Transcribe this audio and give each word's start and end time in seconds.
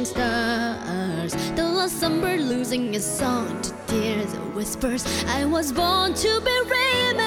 Stars. 0.00 1.34
The 1.54 1.64
lost 1.68 2.00
summer 2.00 2.38
losing 2.38 2.94
its 2.94 3.04
song 3.04 3.60
to 3.60 3.74
tears, 3.86 4.32
and 4.32 4.54
whispers. 4.54 5.04
I 5.26 5.44
was 5.44 5.70
born 5.70 6.14
to 6.14 6.40
be 6.40 6.56
remembered. 6.64 7.20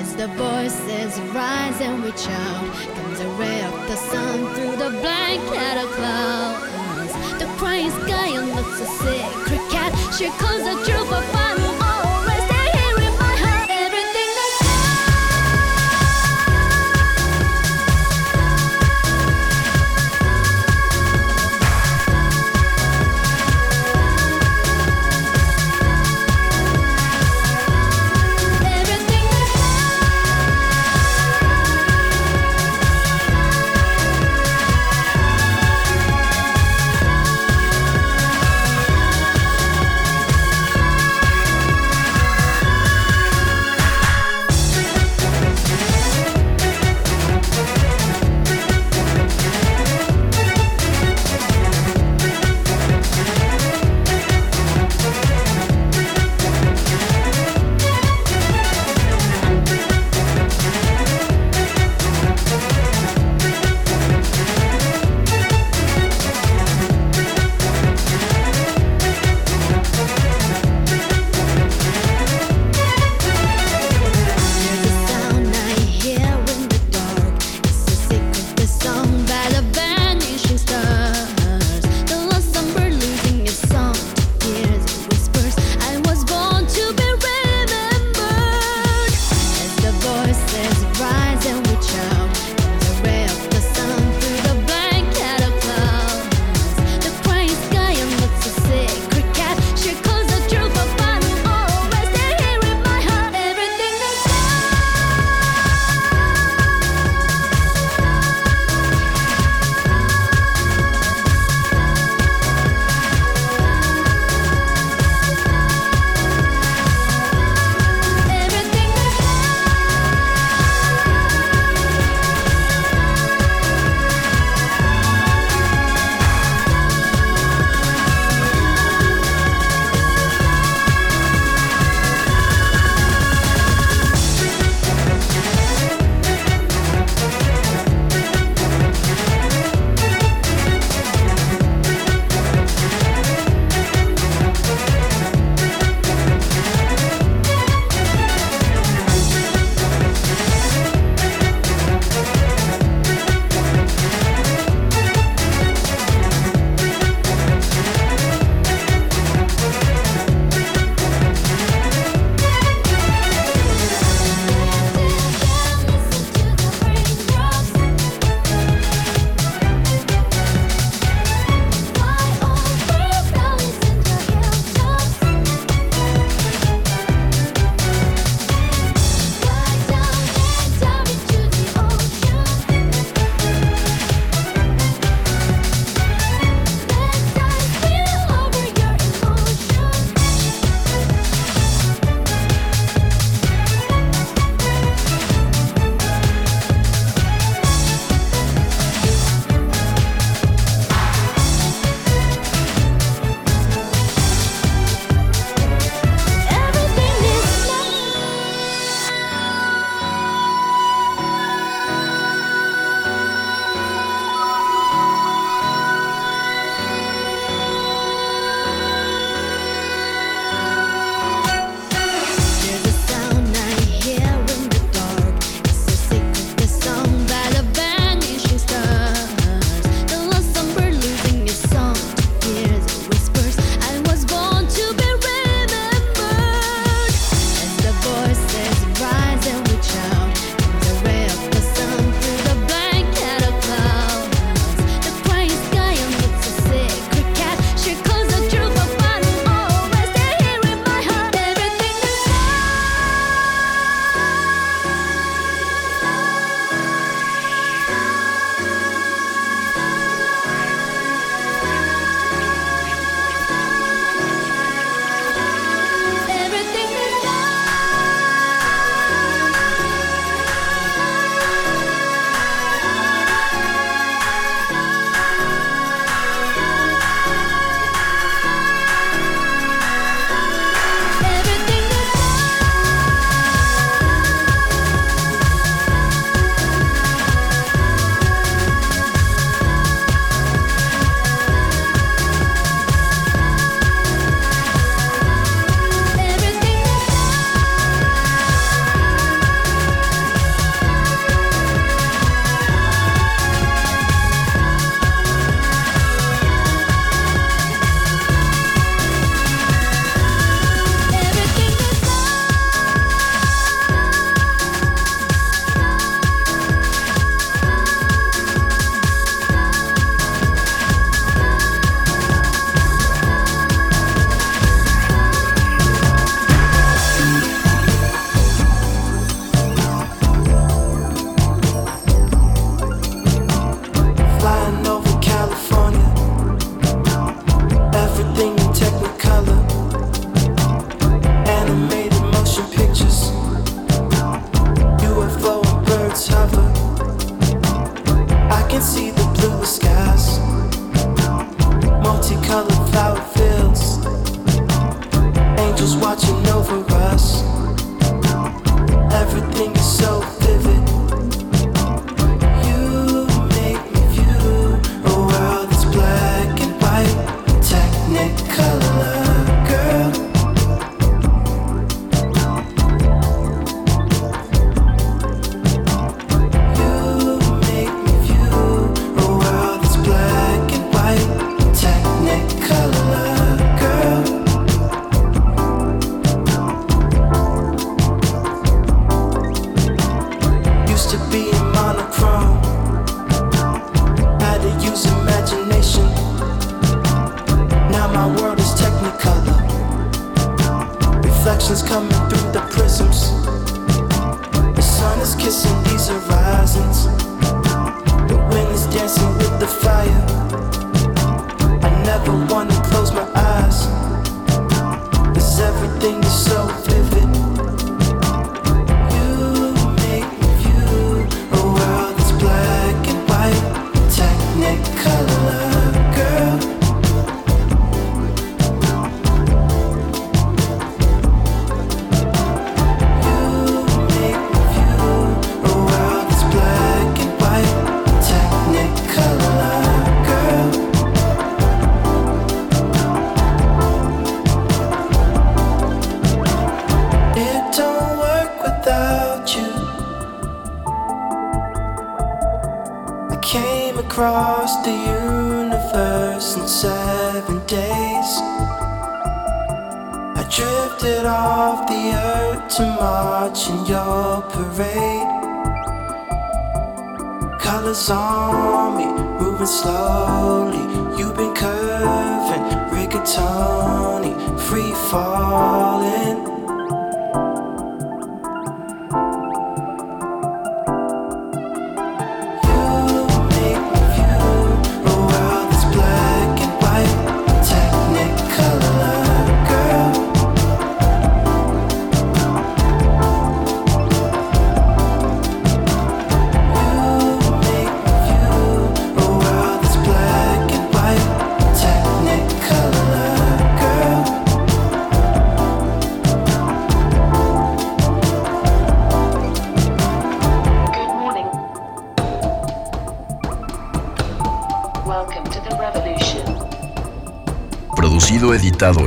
As 0.00 0.16
the 0.16 0.28
voices 0.28 1.20
rise 1.36 1.78
and 1.82 2.02
reach 2.02 2.26
out, 2.26 2.72
comes 2.96 3.20
a 3.20 3.28
ray 3.36 3.60
of 3.62 3.74
the 3.88 3.96
sun 3.96 4.54
through 4.54 4.76
the 4.76 4.90
blanket 5.02 5.76
of 5.84 5.90
clouds. 5.90 7.12
The 7.38 7.46
crying 7.58 7.90
sky 7.90 8.28
unlocks 8.38 8.80
a 8.80 8.86
secret 8.86 9.60
cat. 9.70 9.92
She 10.16 10.28
calls 10.40 10.64
the 10.64 10.79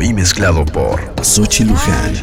y 0.04 0.14
mezclado 0.14 0.66
por 0.66 1.02
Sochi 1.24 1.64
Luján. 1.64 2.14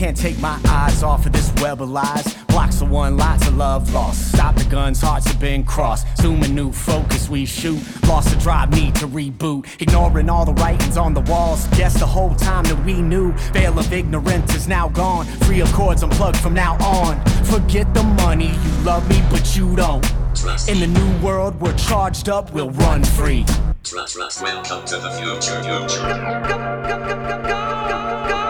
Can't 0.00 0.16
take 0.16 0.38
my 0.38 0.58
eyes 0.66 1.02
off 1.02 1.26
of 1.26 1.32
this 1.32 1.52
web 1.60 1.82
of 1.82 1.90
lies. 1.90 2.34
Blocks 2.48 2.80
of 2.80 2.88
one, 2.88 3.18
lots 3.18 3.46
of 3.46 3.58
love 3.58 3.92
lost. 3.92 4.32
Stop 4.32 4.54
the 4.56 4.64
guns, 4.64 4.98
hearts 4.98 5.26
have 5.26 5.38
been 5.38 5.62
crossed. 5.62 6.06
Zoom 6.16 6.42
a 6.42 6.48
new 6.48 6.72
focus, 6.72 7.28
we 7.28 7.44
shoot. 7.44 7.78
Lost 8.08 8.30
the 8.30 8.40
drive, 8.40 8.70
need 8.70 8.94
to 8.94 9.06
reboot. 9.06 9.66
Ignoring 9.78 10.30
all 10.30 10.46
the 10.46 10.54
writings 10.54 10.96
on 10.96 11.12
the 11.12 11.20
walls. 11.20 11.66
Guess 11.76 12.00
the 12.00 12.06
whole 12.06 12.34
time 12.34 12.64
that 12.64 12.82
we 12.82 13.02
knew. 13.02 13.32
Veil 13.52 13.78
of 13.78 13.92
ignorance 13.92 14.54
is 14.54 14.66
now 14.66 14.88
gone. 14.88 15.26
Free 15.44 15.60
of 15.60 15.70
cords, 15.74 16.02
unplugged 16.02 16.38
from 16.38 16.54
now 16.54 16.76
on. 16.76 17.22
Forget 17.44 17.92
the 17.92 18.02
money, 18.02 18.46
you 18.46 18.70
love 18.84 19.06
me, 19.10 19.22
but 19.28 19.54
you 19.54 19.76
don't. 19.76 20.10
In 20.66 20.80
the 20.80 20.86
new 20.86 21.18
world, 21.22 21.60
we're 21.60 21.76
charged 21.76 22.30
up, 22.30 22.50
we'll 22.54 22.70
run 22.70 23.04
free. 23.04 23.44
Welcome 23.92 24.86
to 24.86 24.96
the 24.96 25.10
future. 25.20 25.62
future. 25.62 26.00
Go, 26.48 26.88
go, 26.88 27.48
go, 27.48 28.49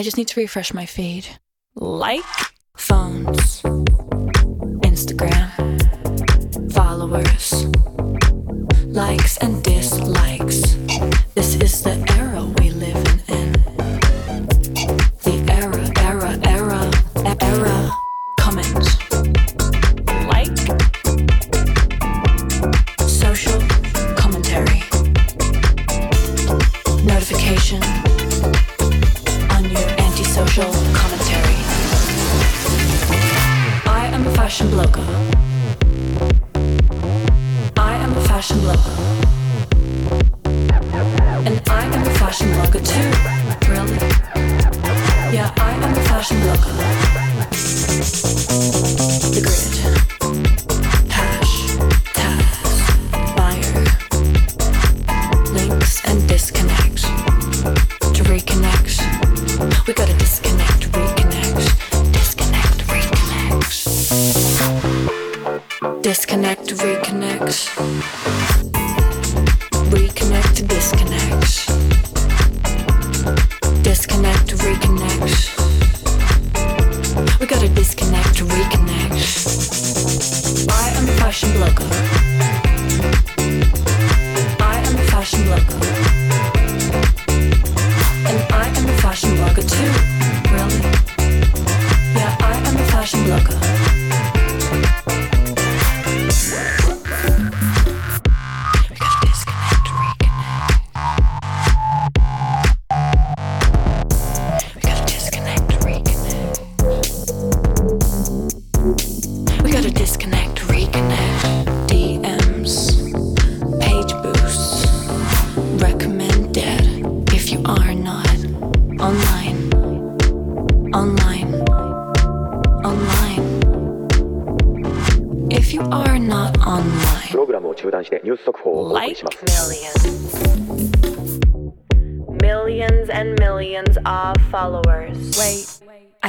I 0.00 0.02
just 0.02 0.16
need 0.16 0.28
to 0.28 0.40
refresh 0.40 0.72
my 0.72 0.86
feed. 0.86 1.26
Like 1.74 2.24
phones, 2.74 3.60
Instagram, 4.80 5.52
followers, 6.72 7.66
likes 8.86 9.36
and 9.36 9.62
dislikes. 9.62 10.62
This 11.34 11.54
is 11.56 11.82
the 11.82 12.02
arrow. 12.16 12.59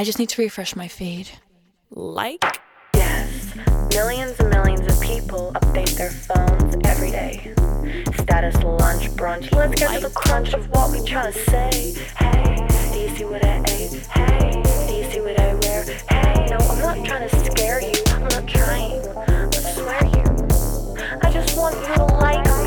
I 0.01 0.03
just 0.03 0.17
need 0.17 0.29
to 0.29 0.41
refresh 0.41 0.75
my 0.75 0.87
feed. 0.87 1.29
Like? 1.91 2.43
Yes. 2.95 3.53
Millions 3.91 4.39
and 4.39 4.49
millions 4.49 4.91
of 4.91 4.99
people 4.99 5.51
update 5.53 5.95
their 5.95 6.09
phones 6.09 6.75
every 6.85 7.11
day. 7.11 7.53
Status, 8.17 8.55
lunch, 8.63 9.11
brunch. 9.11 9.51
Let's 9.51 9.79
get 9.79 9.93
to 9.93 10.07
the 10.07 10.09
crunch 10.15 10.55
of 10.55 10.67
what 10.71 10.89
we 10.89 11.05
trying 11.05 11.31
to 11.31 11.39
say. 11.51 11.93
Hey, 12.17 12.67
do 12.91 12.99
you 12.99 13.15
see 13.15 13.25
what 13.25 13.45
I 13.45 13.59
ate? 13.69 13.93
Hey, 14.07 14.63
do 14.87 14.93
you 14.95 15.11
see 15.11 15.21
what 15.21 15.39
I 15.39 15.53
wear? 15.53 15.83
Hey, 15.83 16.47
no, 16.49 16.57
I'm 16.57 16.79
not 16.79 17.05
trying 17.05 17.29
to 17.29 17.51
scare 17.51 17.79
you. 17.79 17.93
I'm 18.07 18.23
not 18.23 18.47
trying. 18.47 19.07
I 19.27 19.59
swear 19.75 20.03
you. 20.03 20.23
I 21.21 21.31
just 21.31 21.55
want 21.55 21.75
you 21.75 21.93
to 21.93 22.05
like 22.05 22.43
me. 22.43 22.60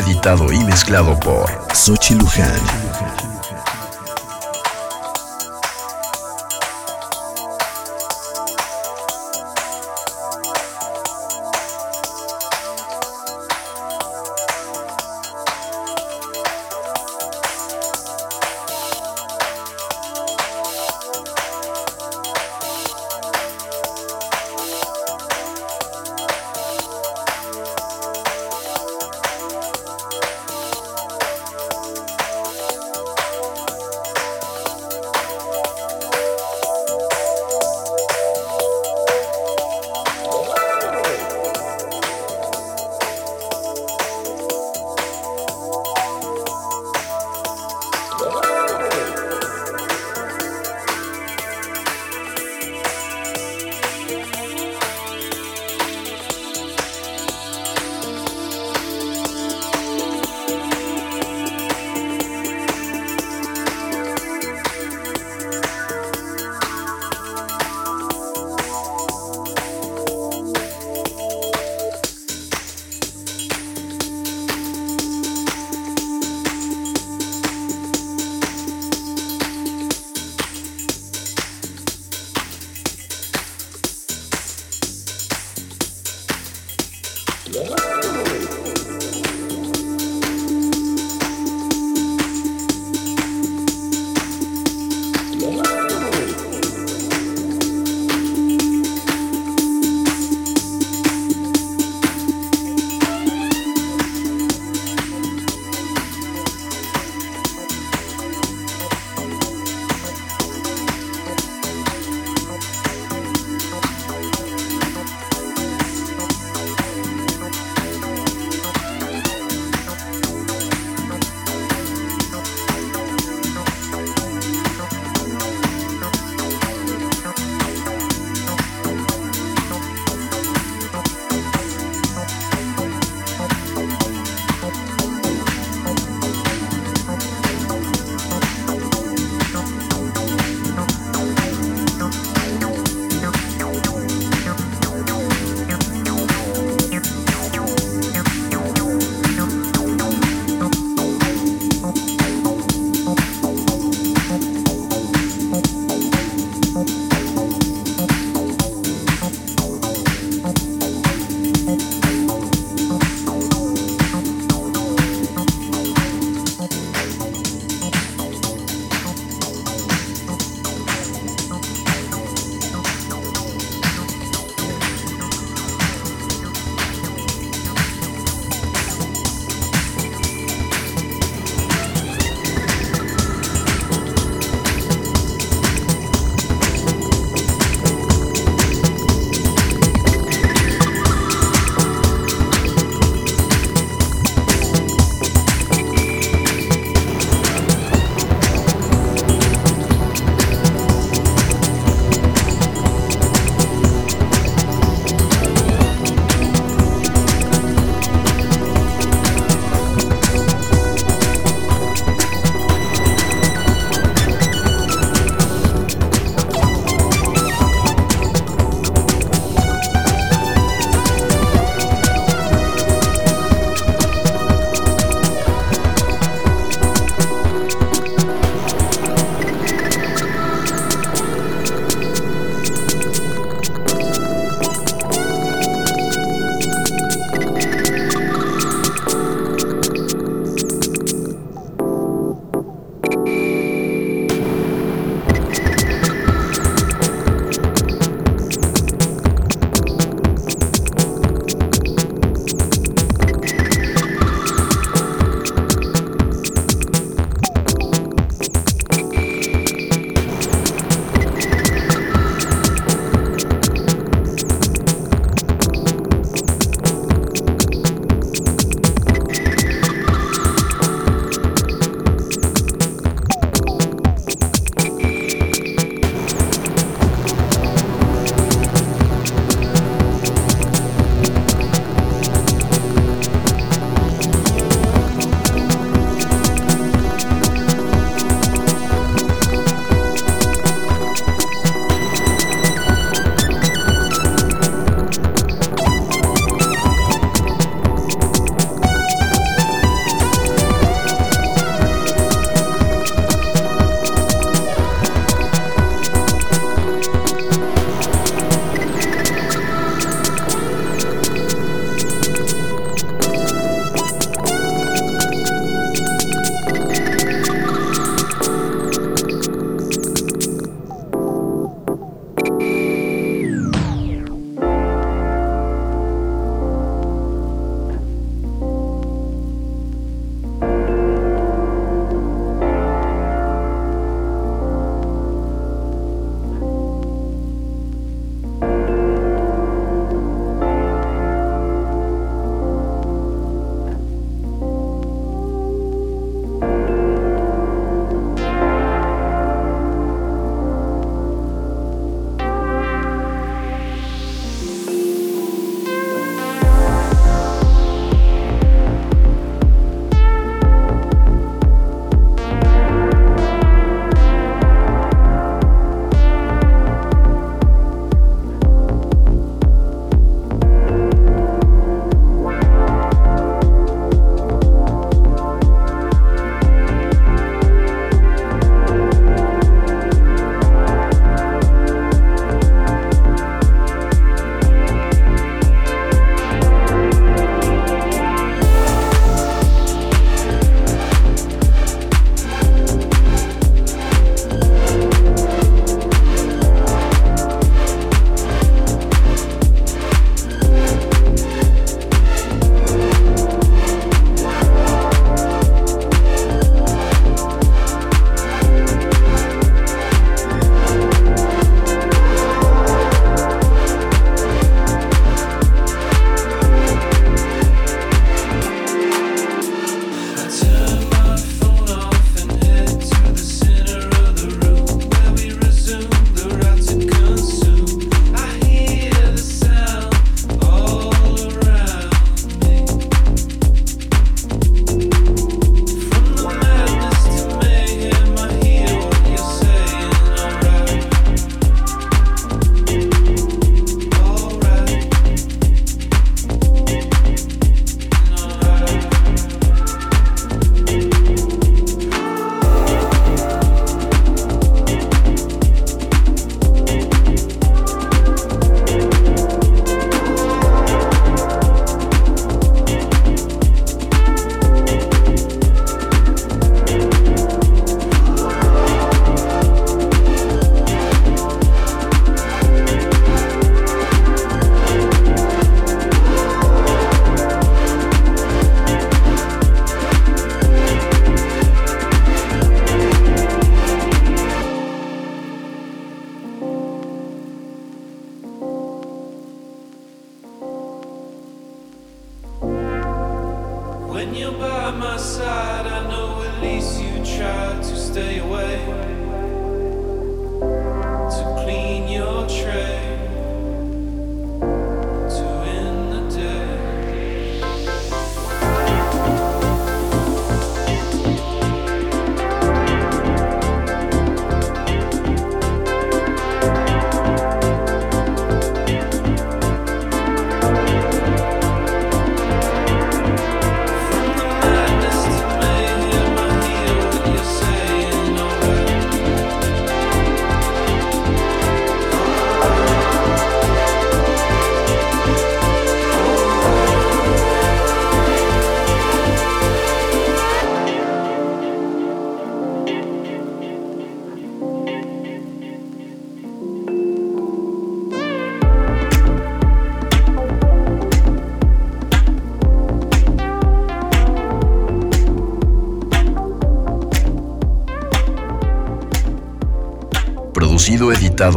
Editado 0.00 0.52
y 0.52 0.58
mezclado 0.64 1.18
por 1.20 1.50
Sochi 1.74 2.14
Luján. 2.14 2.89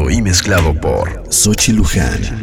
Y 0.09 0.21
mezclado 0.21 0.73
por 0.73 1.23
Sochi 1.29 1.73
Luján. 1.73 2.42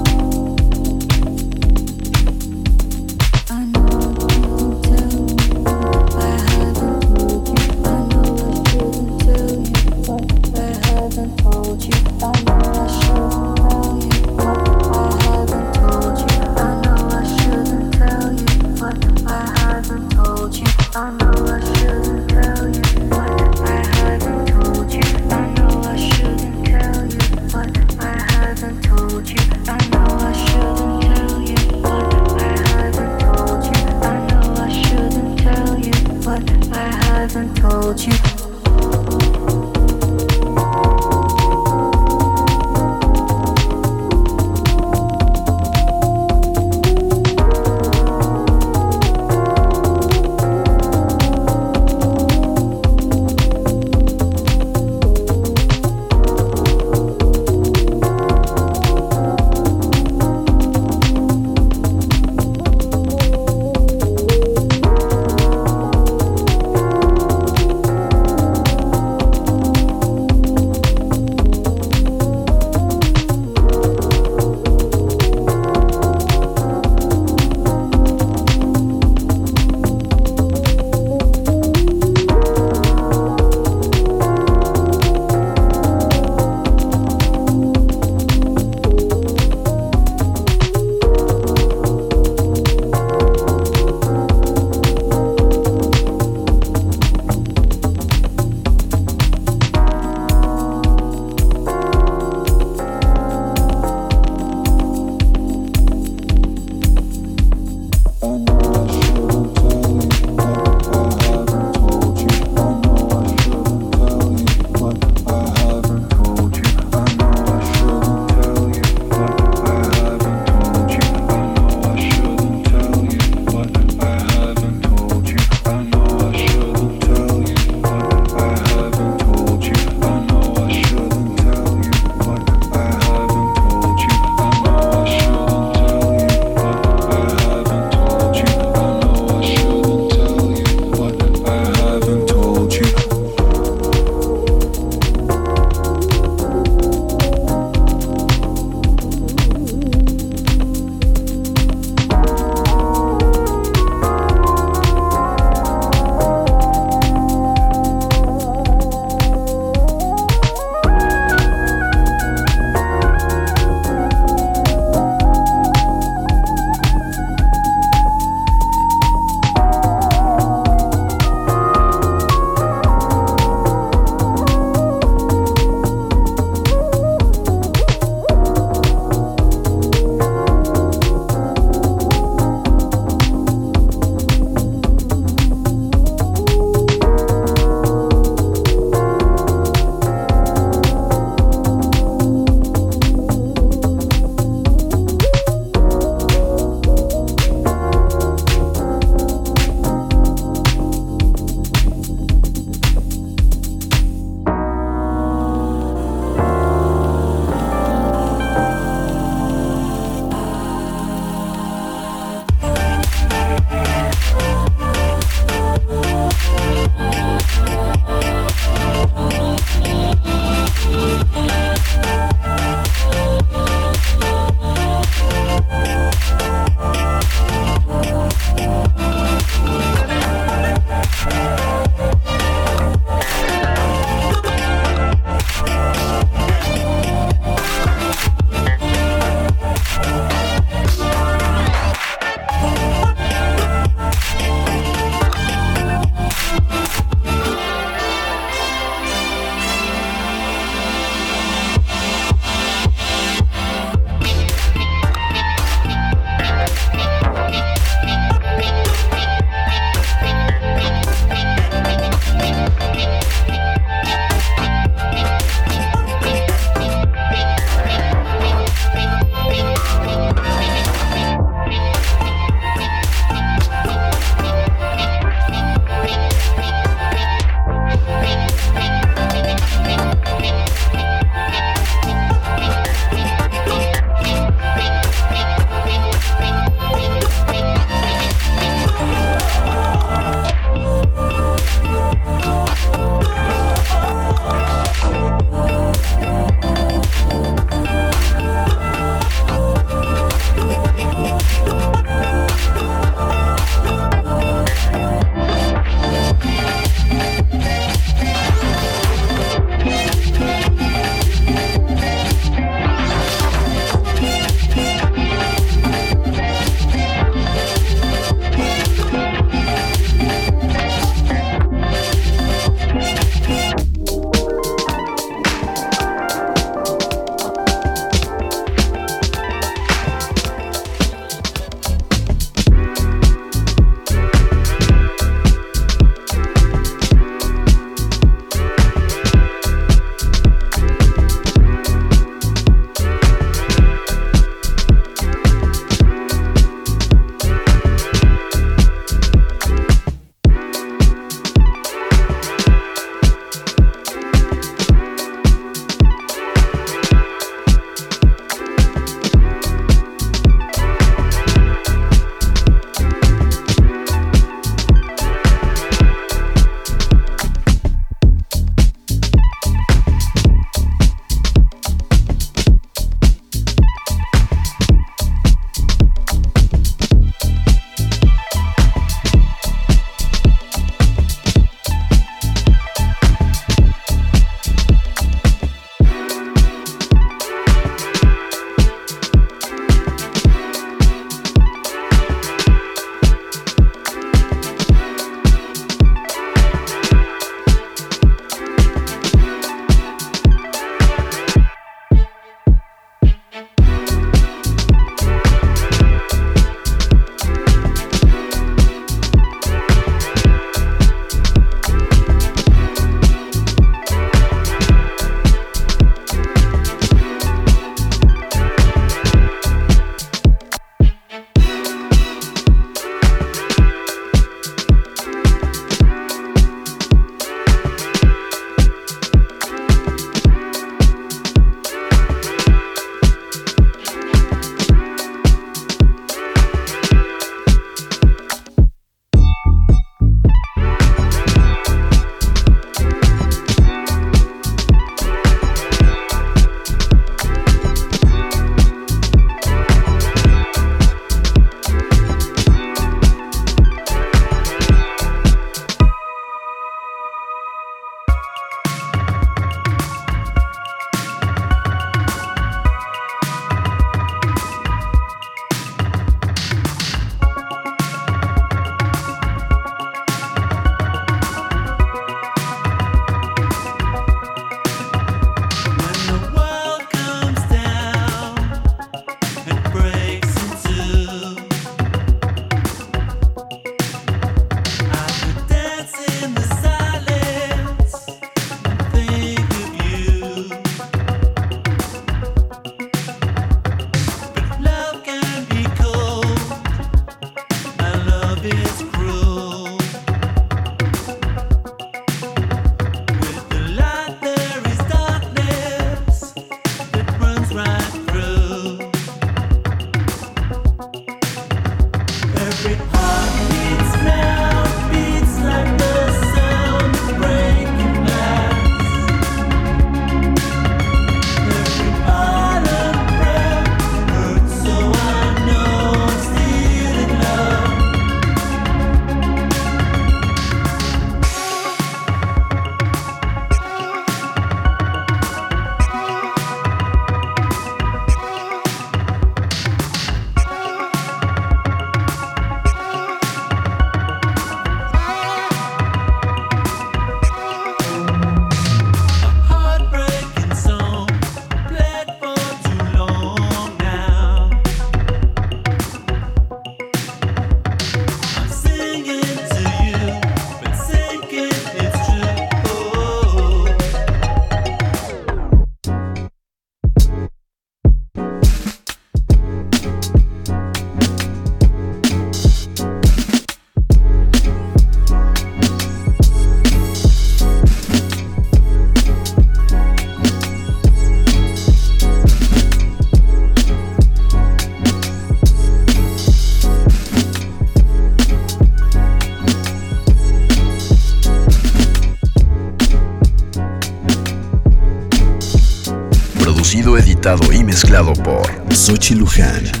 Mezclado 598.01 598.33
por 598.33 598.95
Sochi 598.95 599.35
Luján. 599.35 600.00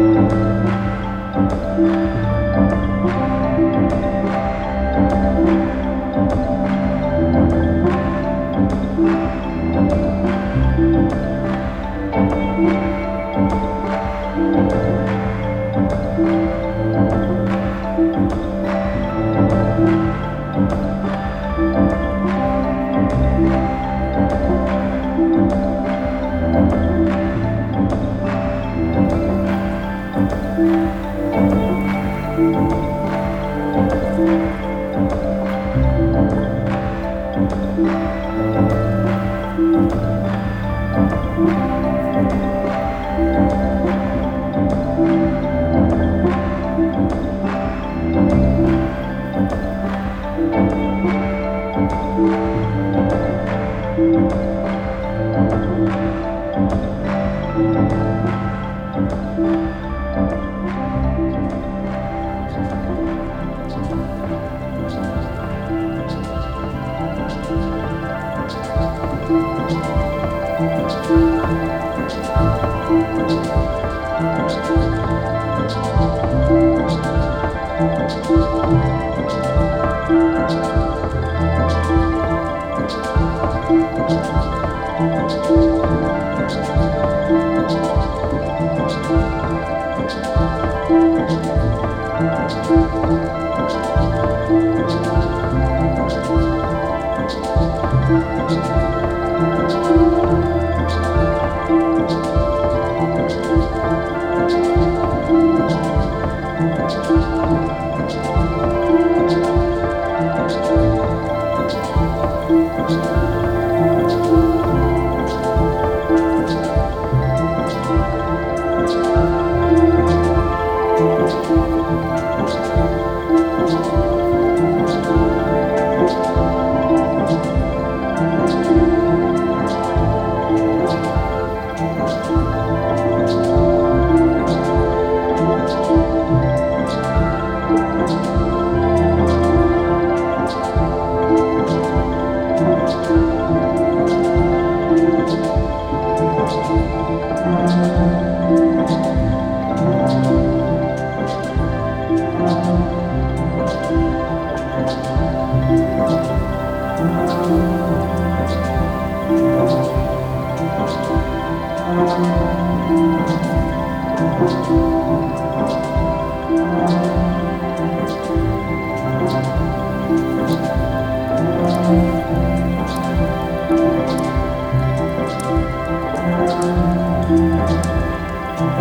Música 0.00 0.89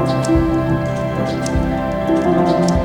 감사합니다. 0.05 2.78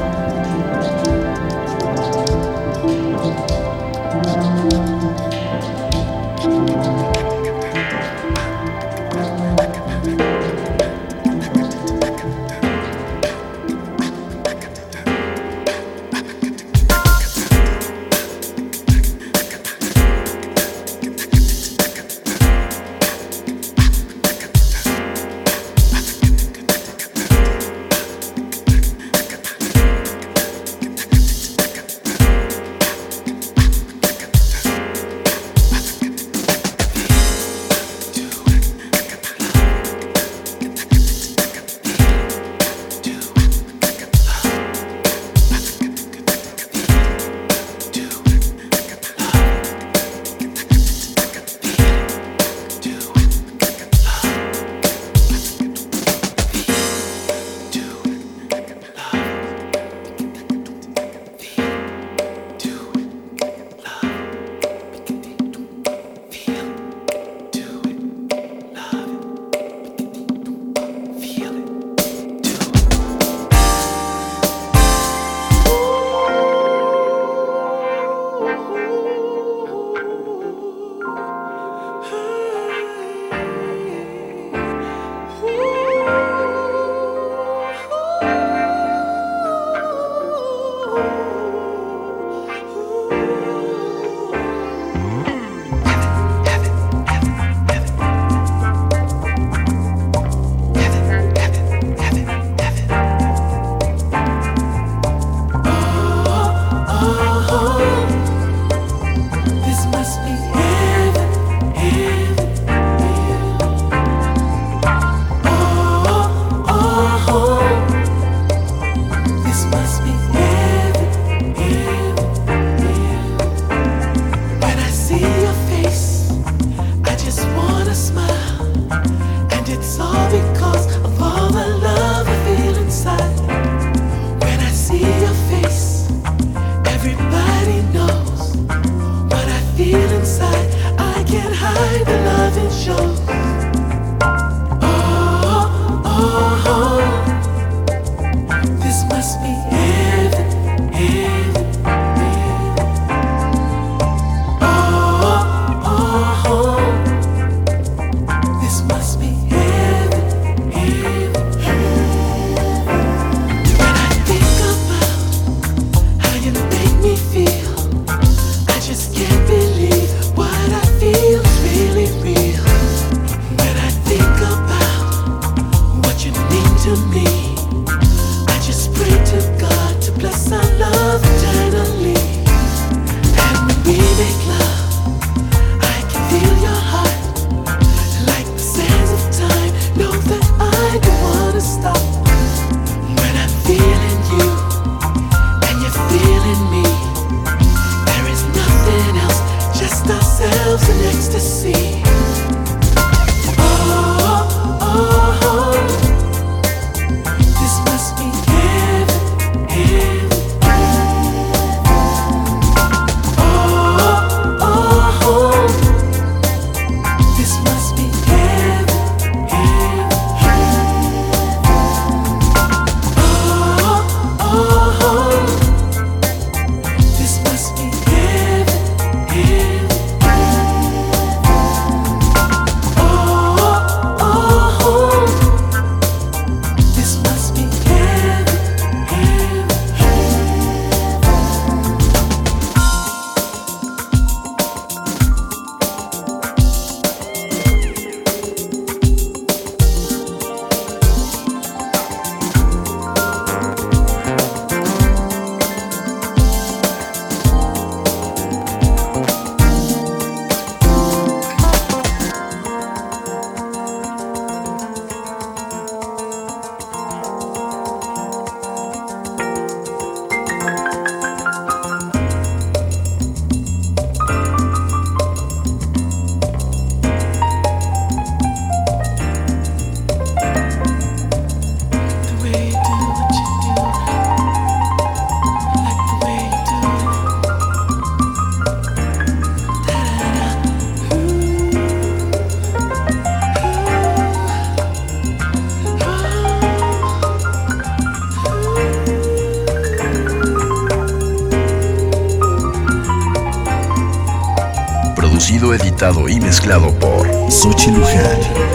Y 306.05 306.39
mezclado 306.39 306.93
por 306.99 307.27
Sochi 307.51 307.91
Luján. 307.91 308.74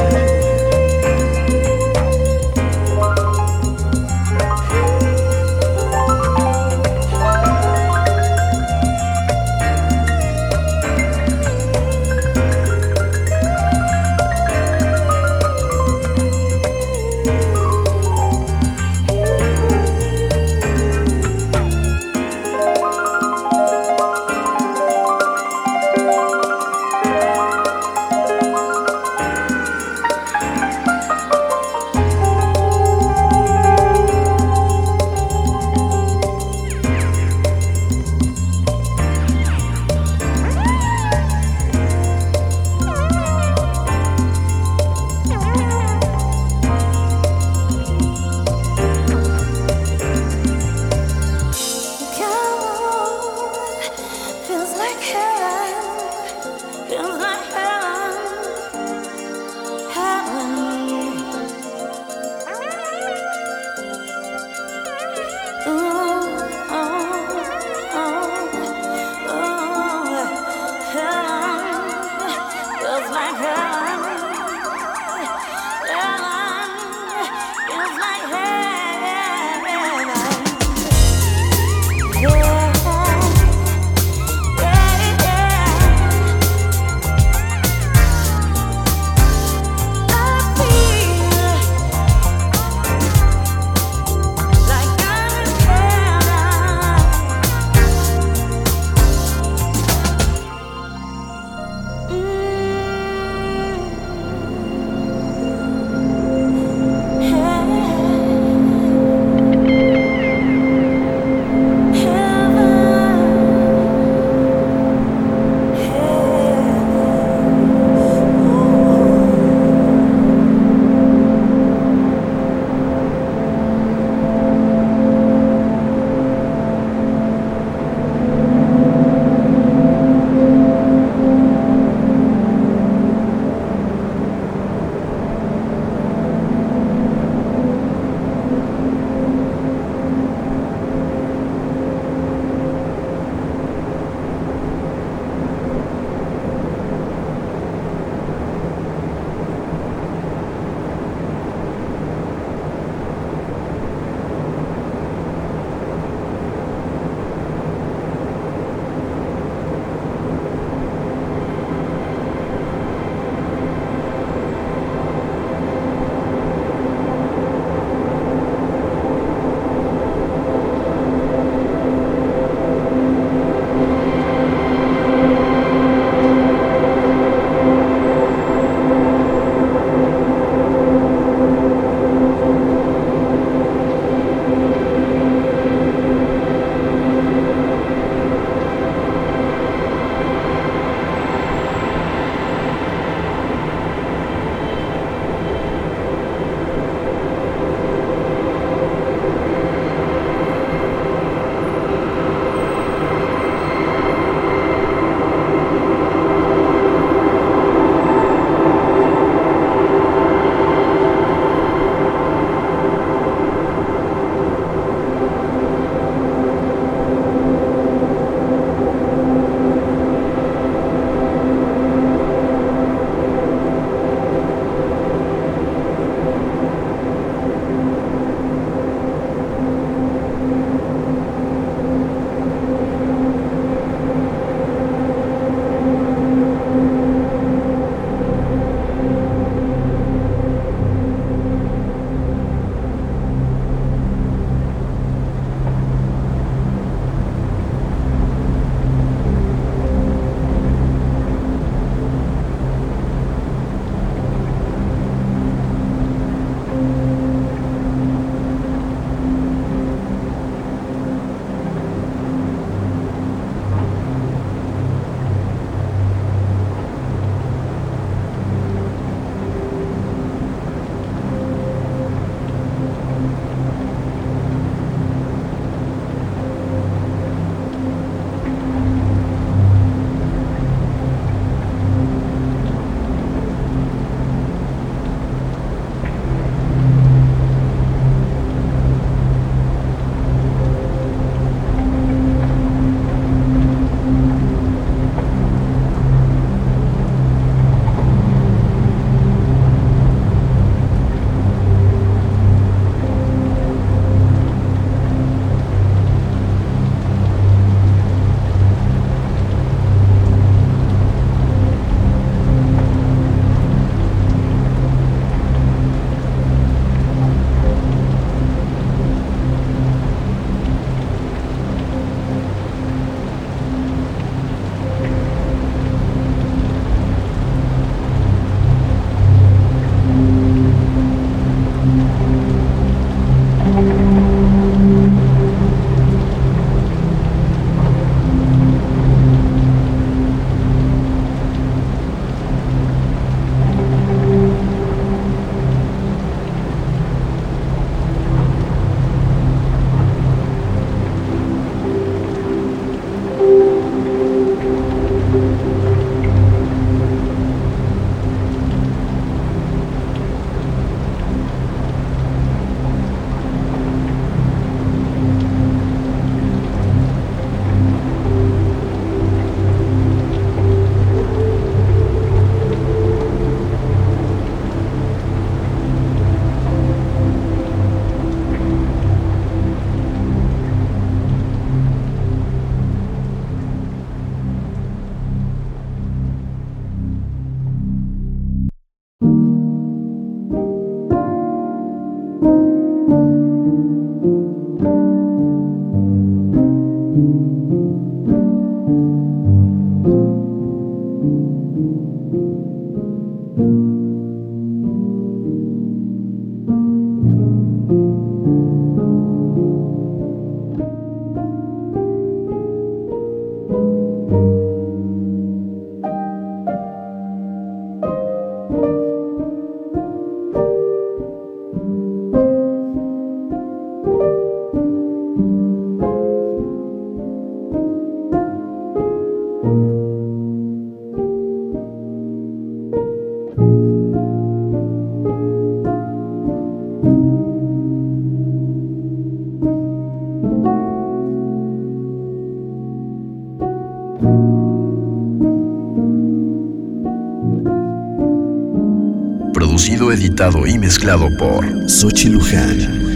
Y 450.66 450.80
mezclado 450.80 451.30
por 451.36 451.90
Sochi 451.90 452.30
Luján. 452.30 453.09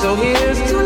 So 0.00 0.14
here's 0.14 0.60
to 0.70 0.77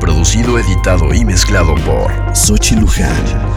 Producido, 0.00 0.58
editado 0.58 1.14
y 1.14 1.24
mezclado 1.24 1.74
por 1.76 2.36
Sochi 2.36 2.74
Luján. 2.74 3.47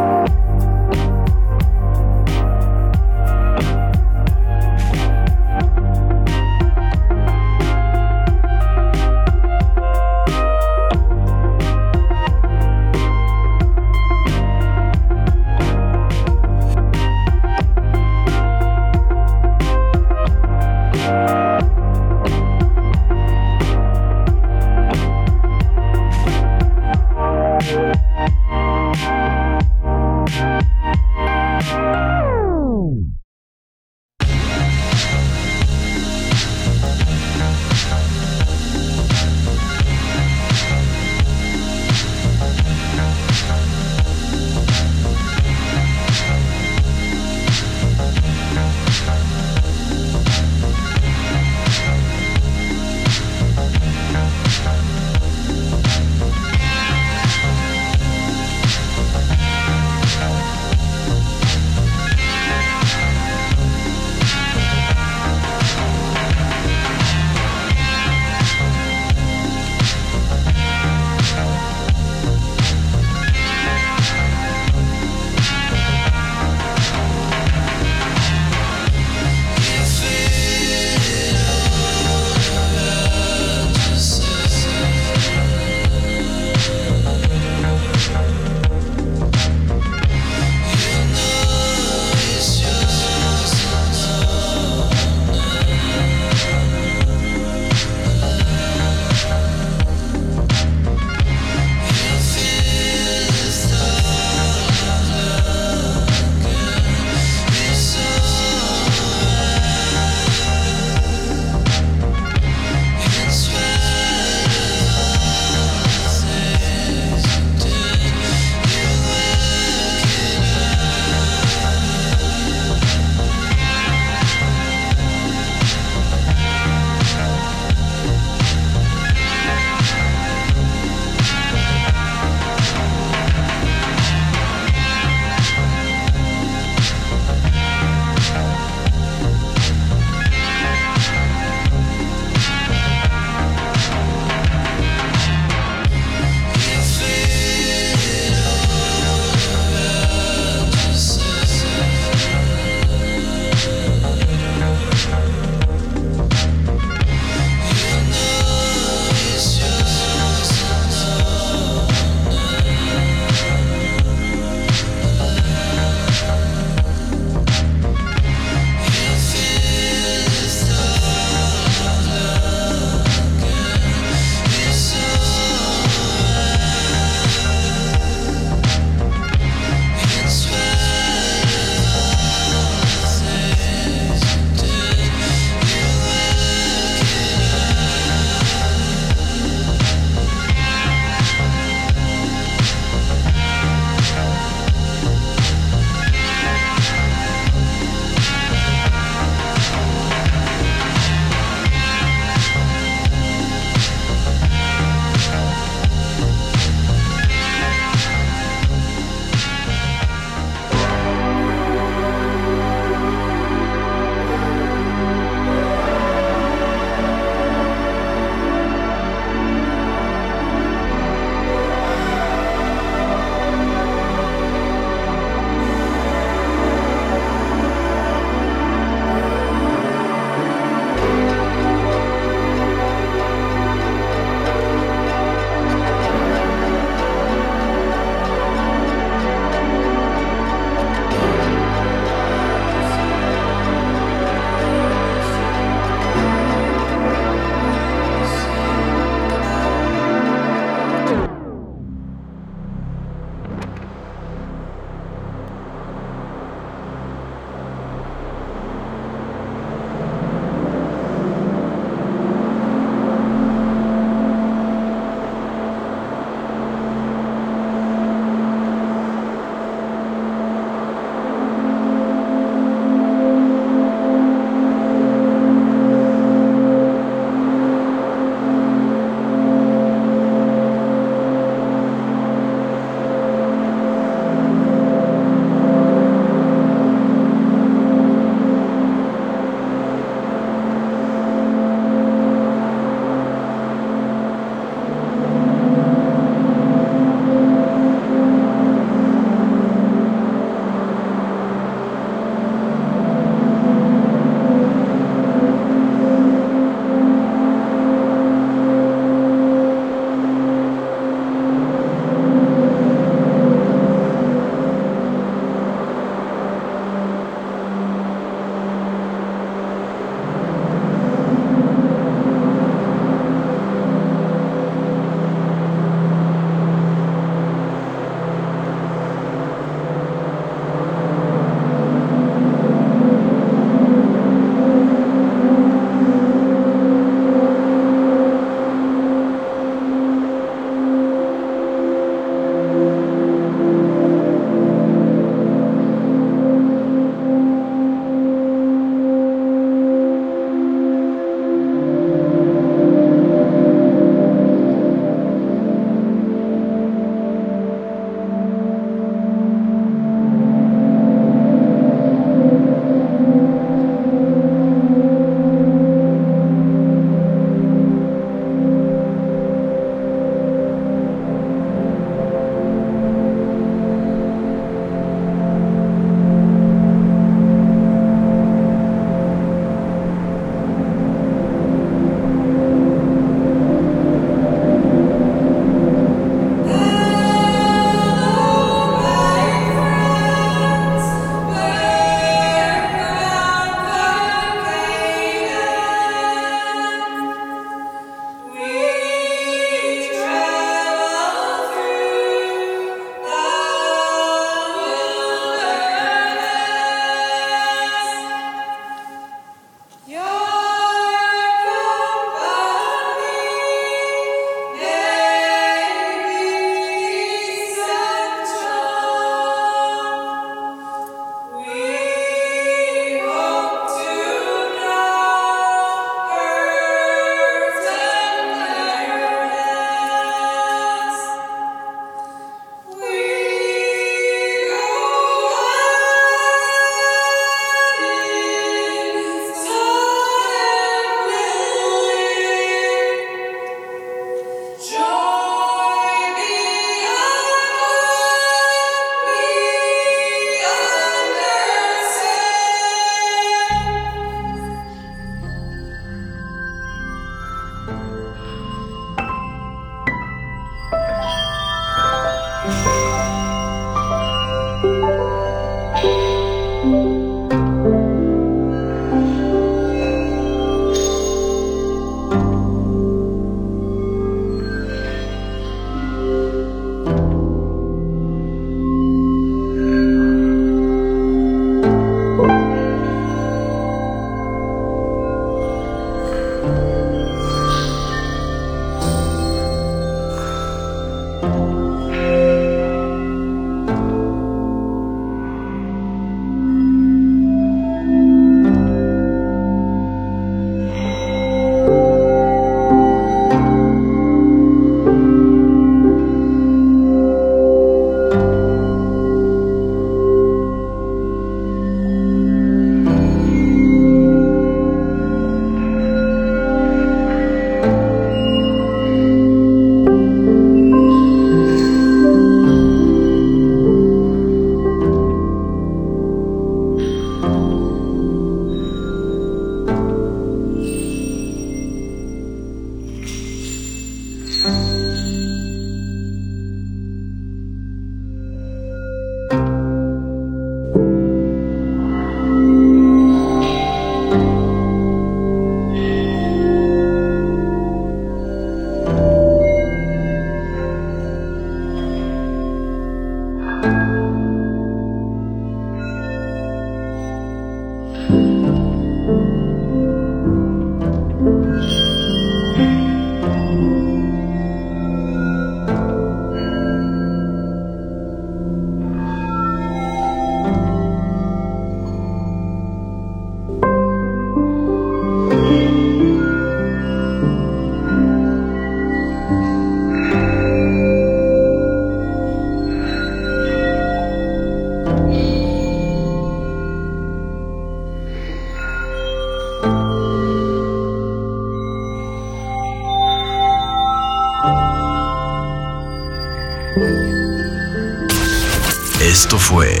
Fue 599.68 600.00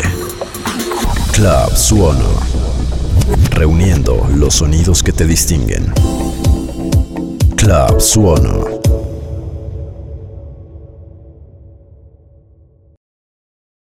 Club 1.32 1.76
Suono, 1.76 2.40
reuniendo 3.50 4.26
los 4.34 4.54
sonidos 4.54 5.02
que 5.02 5.12
te 5.12 5.26
distinguen. 5.26 5.92
Club 7.54 8.00
Suono. 8.00 8.77